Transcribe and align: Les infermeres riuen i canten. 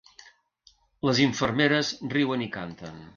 Les 1.09 1.21
infermeres 1.25 1.91
riuen 2.17 2.45
i 2.47 2.49
canten. 2.57 3.01